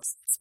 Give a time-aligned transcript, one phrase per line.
[0.00, 0.38] exists.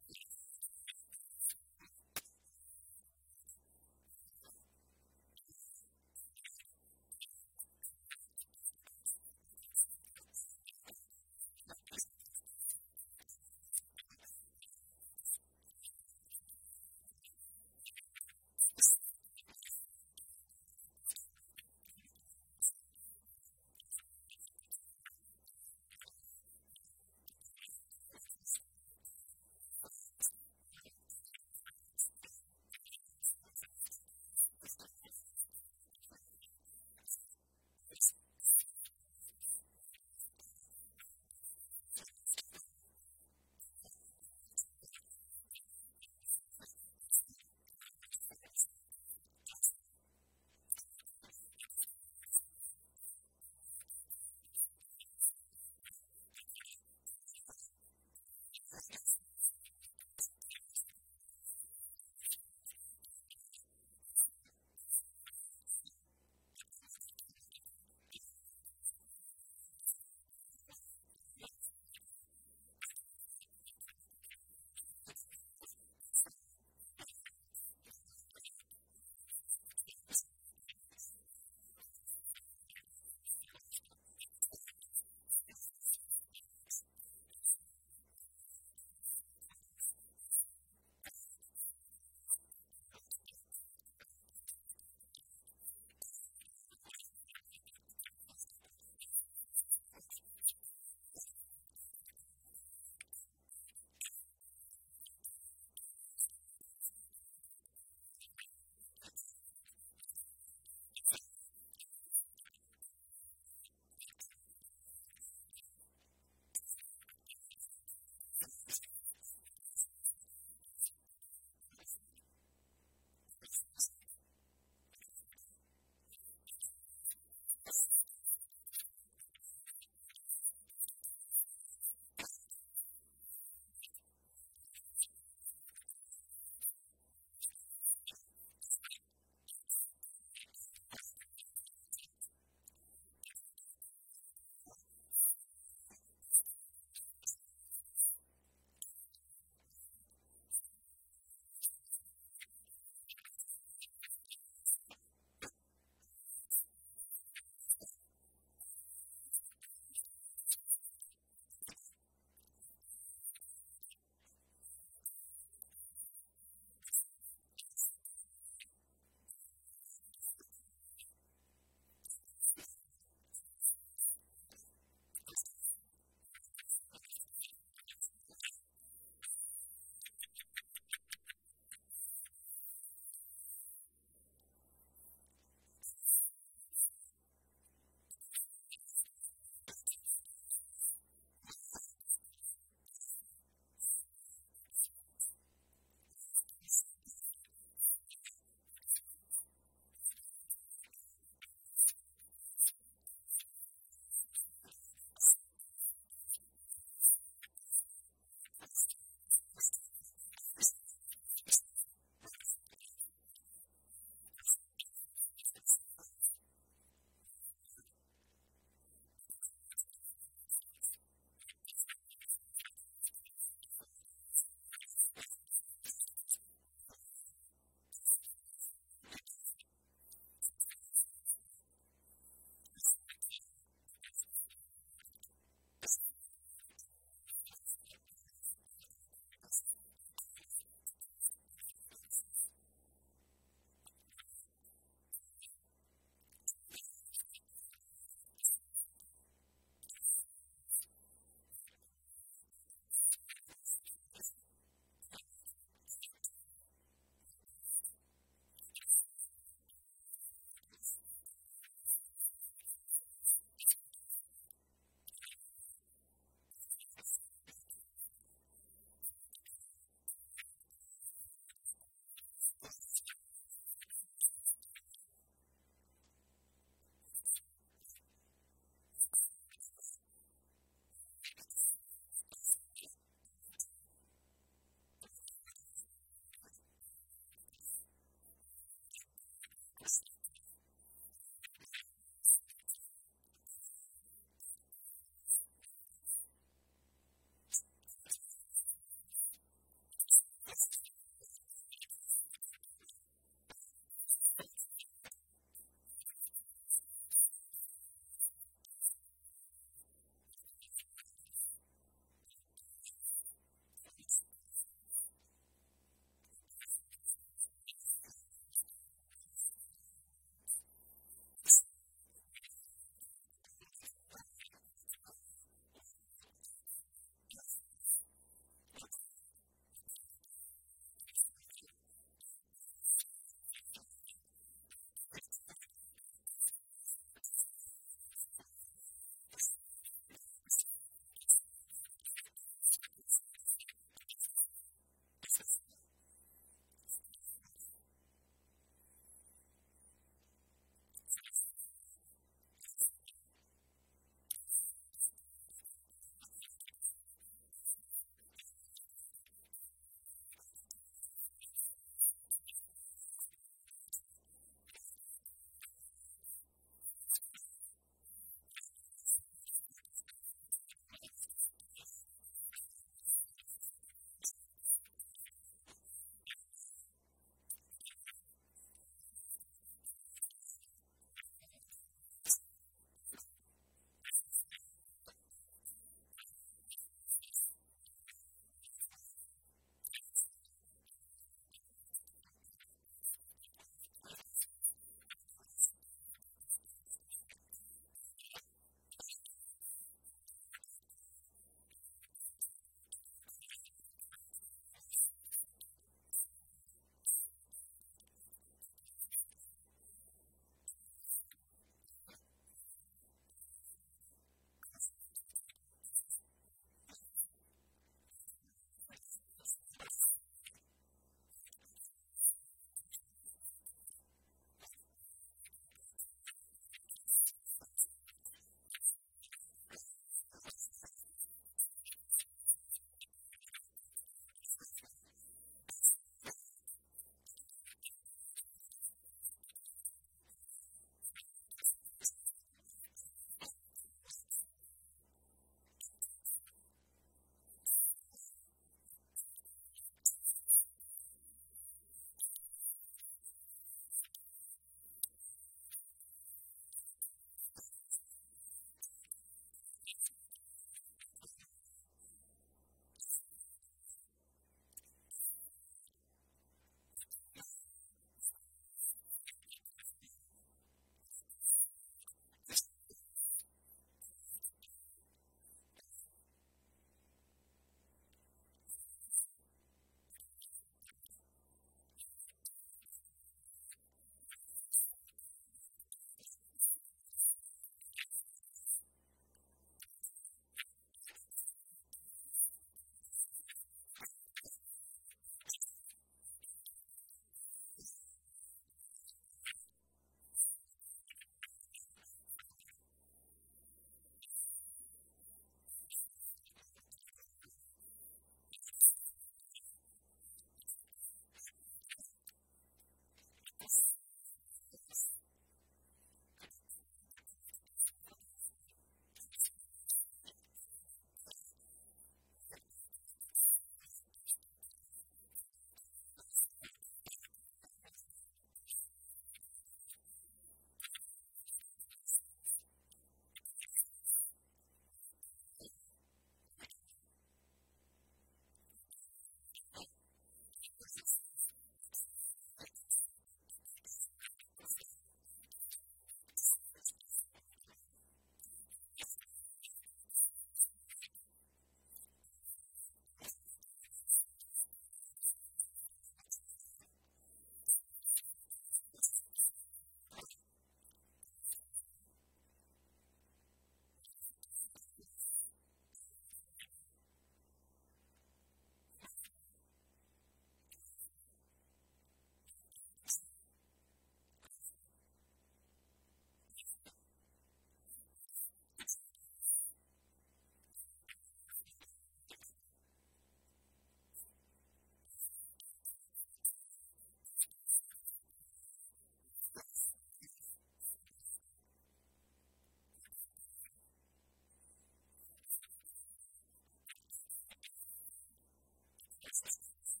[599.33, 600.00] Thank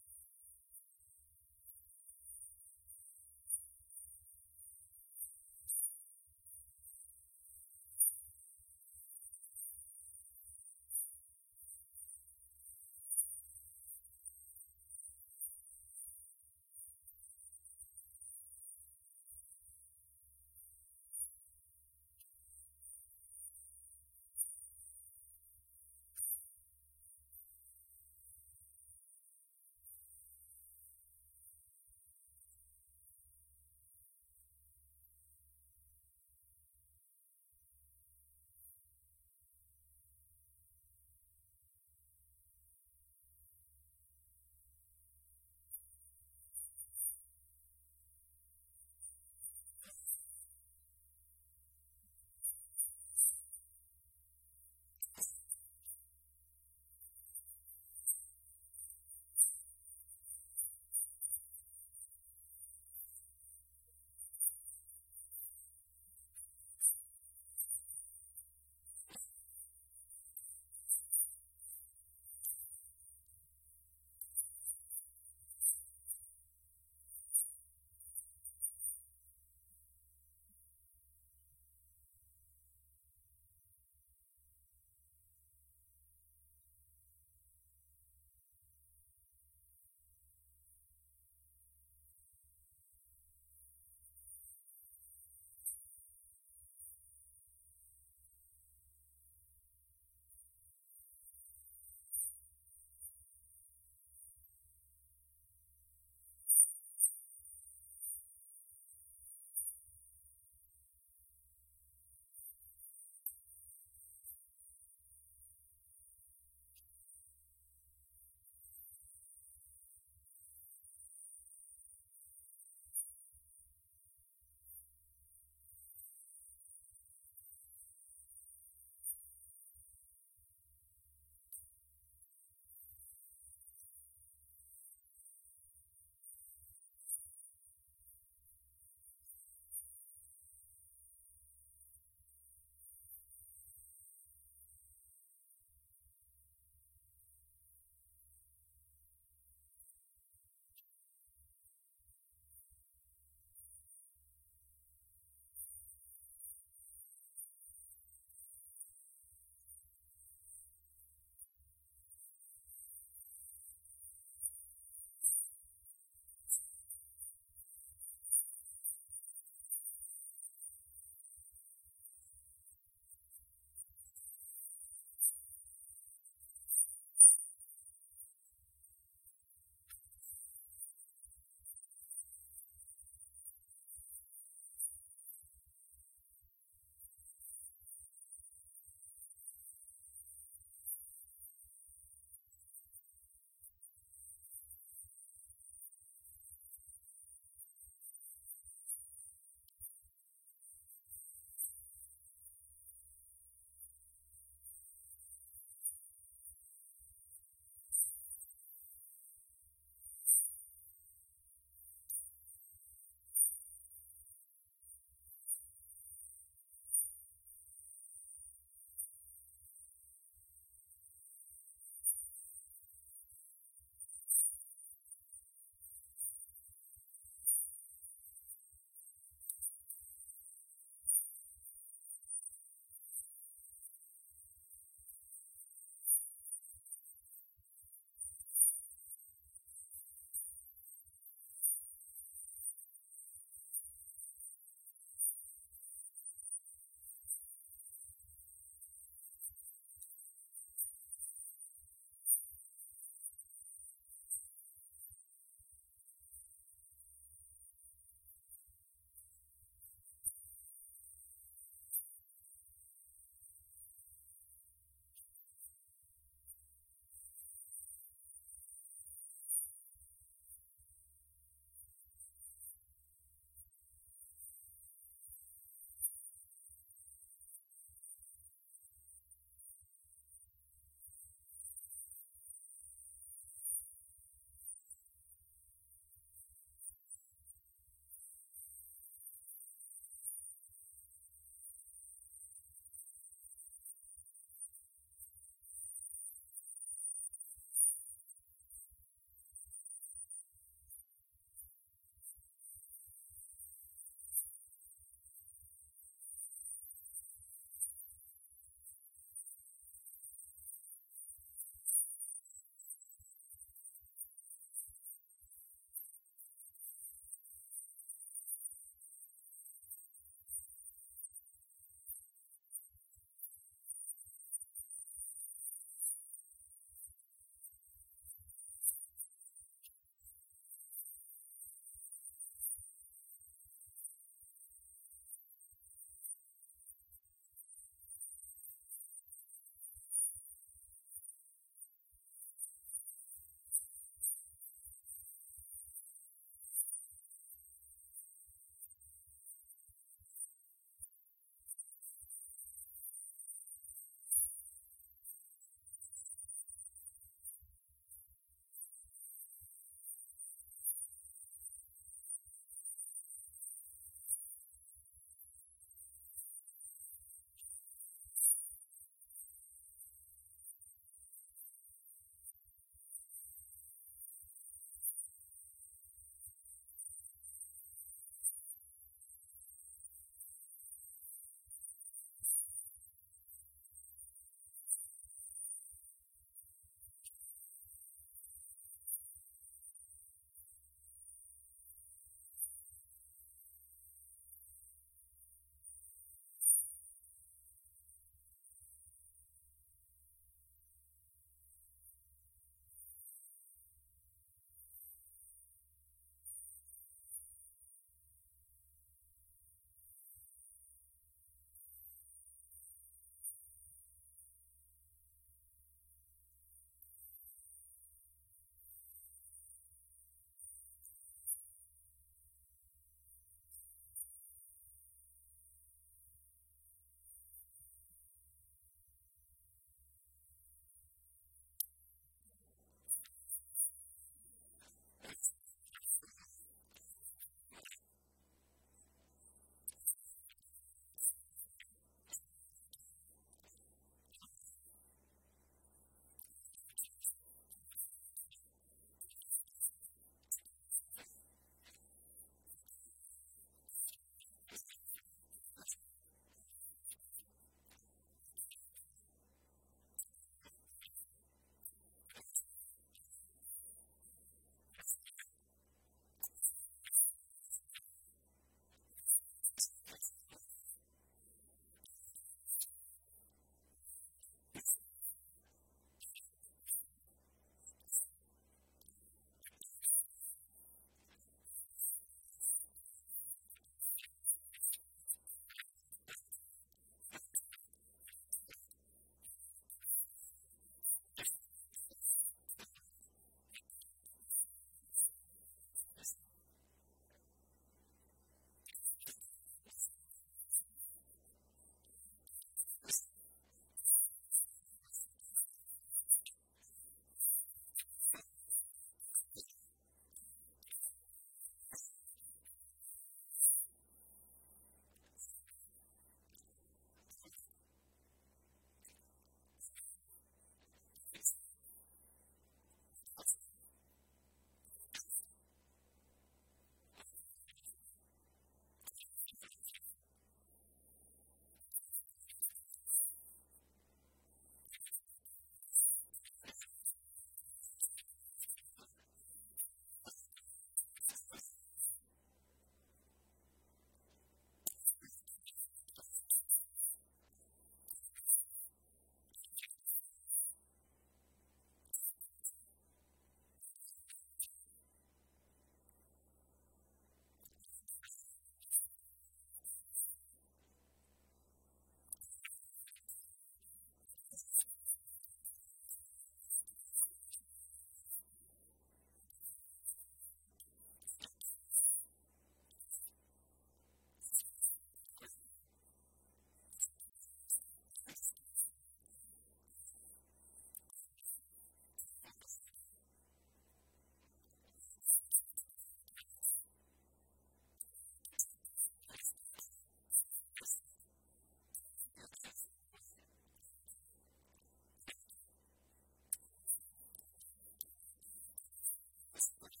[599.81, 600.00] which